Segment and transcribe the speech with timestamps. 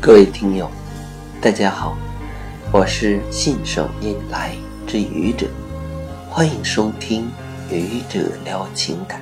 [0.00, 0.70] 各位听友，
[1.42, 1.98] 大家好，
[2.72, 4.54] 我是信手拈来
[4.86, 5.48] 之愚者，
[6.30, 7.28] 欢迎收听
[7.68, 9.20] 愚者聊情感。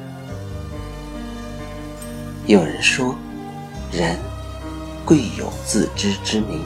[2.44, 3.16] 有人说，
[3.90, 4.18] 人
[5.02, 6.62] 贵有自知之明。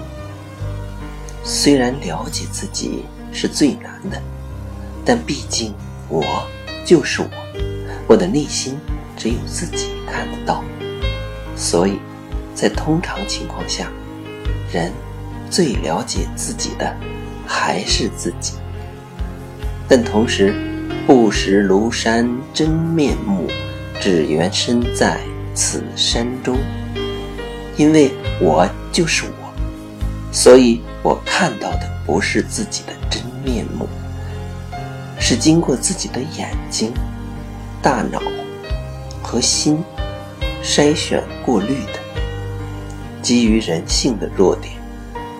[1.45, 4.21] 虽然了解自己是最难的，
[5.05, 5.73] 但毕竟
[6.09, 6.25] 我
[6.85, 7.29] 就是我，
[8.09, 8.77] 我的内心
[9.17, 10.65] 只有自己看得到，
[11.57, 12.01] 所以
[12.61, 13.89] 在通常情况下。
[14.73, 14.93] 人
[15.51, 16.95] 最了解自己的
[17.45, 18.53] 还是自己，
[19.89, 20.55] 但同时，
[21.09, 23.49] 不识庐山真面目，
[24.01, 25.19] 只缘身在
[25.55, 26.57] 此山中。
[27.77, 29.53] 因为我就是我，
[30.31, 33.89] 所以我看到的不是自己的真面目，
[35.19, 36.93] 是经过自己的眼睛、
[37.83, 38.23] 大脑
[39.21, 39.83] 和心
[40.63, 42.10] 筛选过滤的。
[43.23, 44.75] 基于人性的弱点，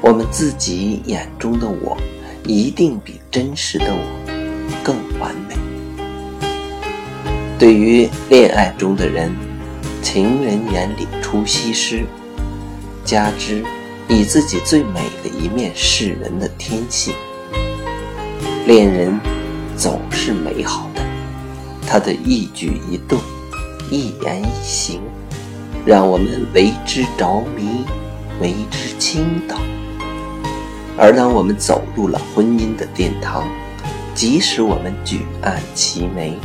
[0.01, 1.97] 我们自己眼中的我，
[2.45, 5.57] 一定比真实的我更完美。
[7.59, 9.35] 对于恋爱中的人，
[10.03, 12.05] 情人眼里出西施，
[13.05, 13.65] 加之
[14.09, 17.15] 以自己最美的一面示人的天性，
[18.67, 19.19] 恋人
[19.77, 21.03] 总是美好的。
[21.87, 23.19] 他的一举一动，
[23.91, 25.01] 一言一行。
[25.85, 27.85] 让我们为之着迷，
[28.41, 29.57] 为之倾倒。
[30.99, 33.49] 而当我们走入了婚姻的殿堂，
[34.15, 36.37] 即使我们举案齐眉，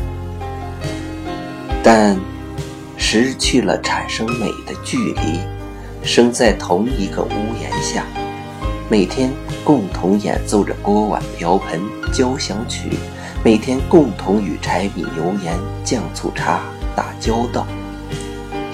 [1.83, 2.17] 但
[2.95, 5.39] 失去了产生美的距离，
[6.01, 7.29] 生在同一个屋
[7.61, 8.05] 檐下，
[8.89, 9.29] 每天
[9.65, 11.81] 共同演奏着锅碗瓢盆
[12.13, 12.91] 交响曲，
[13.43, 16.61] 每天共同与柴米油盐酱醋茶
[16.95, 17.67] 打交道。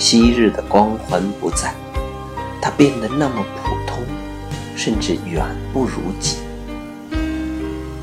[0.01, 1.75] 昔日的光环不在，
[2.59, 4.03] 他变得那么普通，
[4.75, 6.37] 甚至远不如己。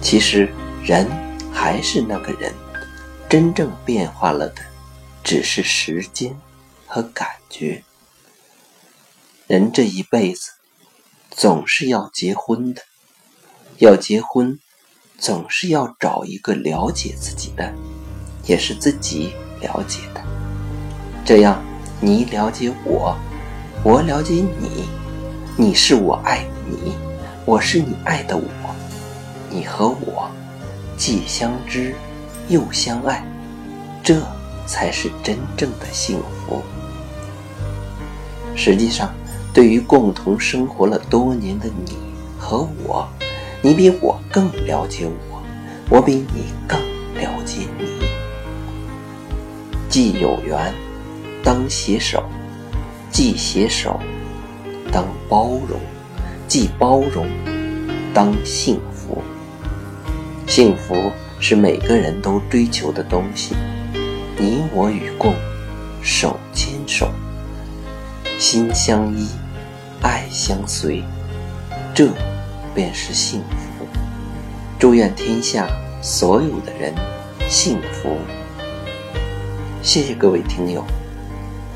[0.00, 0.48] 其实
[0.80, 1.08] 人
[1.52, 2.54] 还是那个人，
[3.28, 4.62] 真正变化了的
[5.24, 6.38] 只是时间
[6.86, 7.82] 和感觉。
[9.48, 10.52] 人这一辈子
[11.32, 12.82] 总是要结婚的，
[13.78, 14.60] 要结婚
[15.18, 17.74] 总是要找一个了解自己的，
[18.44, 20.22] 也是自己了解的，
[21.24, 21.60] 这样。
[22.00, 23.16] 你了解我，
[23.82, 24.88] 我了解你，
[25.56, 26.94] 你是我爱你，
[27.44, 28.44] 我是你爱的我，
[29.50, 30.30] 你和我
[30.96, 31.92] 既相知
[32.46, 33.24] 又相爱，
[34.00, 34.22] 这
[34.64, 36.62] 才是真正的幸福。
[38.54, 39.12] 实际上，
[39.52, 41.96] 对于共同生活了多年的你
[42.38, 43.08] 和我，
[43.60, 45.42] 你比我更了解我，
[45.90, 46.78] 我比你更
[47.20, 48.06] 了解你，
[49.88, 50.72] 既有缘。
[51.42, 52.22] 当携手，
[53.10, 53.98] 既携手；
[54.92, 55.80] 当包容，
[56.46, 57.26] 既包容；
[58.12, 59.22] 当幸福。
[60.46, 61.10] 幸福
[61.40, 63.54] 是每个人都追求的东西。
[64.36, 65.34] 你我与共，
[66.02, 67.10] 手牵手，
[68.38, 69.28] 心相依，
[70.00, 71.02] 爱相随，
[71.94, 72.08] 这
[72.74, 73.86] 便是幸福。
[74.78, 75.68] 祝愿天下
[76.00, 76.94] 所有的人
[77.48, 78.16] 幸福。
[79.82, 80.84] 谢谢各位听友。